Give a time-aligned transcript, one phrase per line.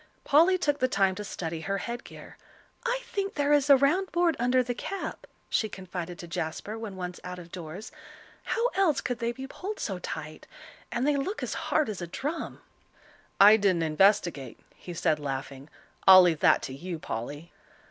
[0.23, 2.35] Polly took the time to study her headgear.
[2.83, 6.95] "I think there is a round board under the cap," she confided to Jasper when
[6.95, 7.91] once out of doors;
[8.45, 10.47] "how else could they be pulled so tight?
[10.91, 12.61] And they look as hard as a drum."
[13.39, 15.69] "I didn't investigate," he said, laughing.
[16.07, 17.51] "I'll leave that to you, Polly."